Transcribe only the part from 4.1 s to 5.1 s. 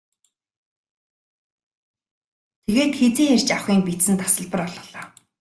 тасалбар олголоо.